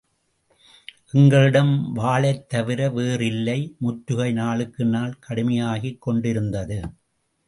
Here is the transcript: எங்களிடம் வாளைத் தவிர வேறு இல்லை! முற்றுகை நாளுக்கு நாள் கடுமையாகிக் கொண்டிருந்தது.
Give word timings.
எங்களிடம் 1.13 1.69
வாளைத் 1.97 2.47
தவிர 2.47 2.89
வேறு 2.89 3.25
இல்லை! 3.25 3.57
முற்றுகை 3.77 4.31
நாளுக்கு 4.33 4.85
நாள் 4.85 5.13
கடுமையாகிக் 5.19 6.01
கொண்டிருந்தது. 6.01 6.79